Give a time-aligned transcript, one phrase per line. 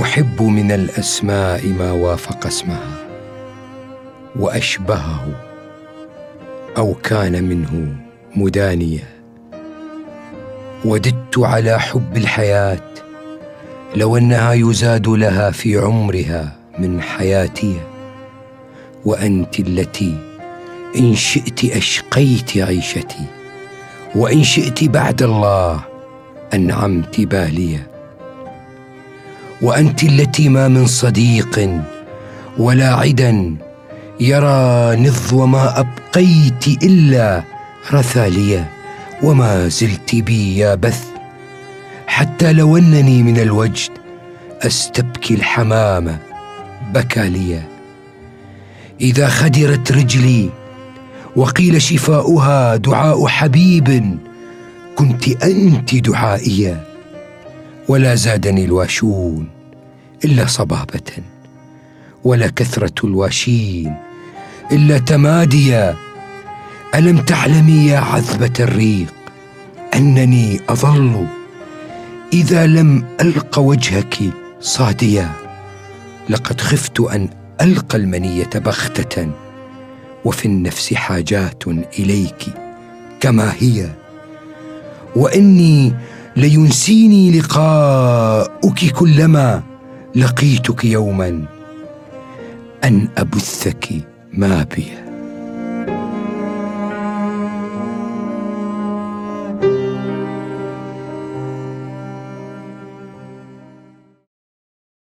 [0.00, 3.06] أحب من الأسماء ما وافق اسمها
[4.36, 5.26] وأشبهه
[6.76, 7.96] أو كان منه
[8.36, 9.04] مدانيا
[10.84, 12.80] وددت على حب الحياة
[13.94, 17.80] لو أنها يزاد لها في عمرها من حياتي
[19.04, 20.16] وأنت التي
[20.96, 23.24] إن شئت أشقيت عيشتي
[24.14, 25.80] وإن شئت بعد الله
[26.54, 27.89] أنعمت باليا
[29.62, 31.80] وأنت التي ما من صديق
[32.58, 33.56] ولا عدا
[34.20, 37.42] يرى نضو ما أبقيت إلا
[37.92, 38.68] رثاليا
[39.22, 41.04] وما زلت بي يا بث.
[42.06, 43.90] حتى لو أنني من الوجد
[44.62, 46.18] أستبكي الحمام
[46.94, 47.62] بكى لي
[49.00, 50.50] إذا خدرت رجلي
[51.36, 54.18] وقيل شفاؤها دعاء حبيب
[54.96, 56.84] كنت أنت دعائيا
[57.88, 59.59] ولا زادني الواشون.
[60.24, 61.10] إلا صبابة
[62.24, 63.94] ولا كثرة الواشين
[64.72, 65.96] إلا تماديا.
[66.94, 69.14] ألم تعلمي يا عذبة الريق
[69.94, 71.26] أنني أظل
[72.32, 74.18] إذا لم ألق وجهك
[74.60, 75.32] صاديا؟
[76.28, 77.28] لقد خفت أن
[77.60, 79.30] ألقى المنية بغتة
[80.24, 81.64] وفي النفس حاجات
[81.98, 82.44] إليك
[83.20, 83.90] كما هي.
[85.16, 85.92] وإني
[86.36, 89.69] لينسيني لقاؤك كلما
[90.16, 91.44] لقيتك يوما
[92.84, 93.88] أن أبثك
[94.32, 95.09] ما بي.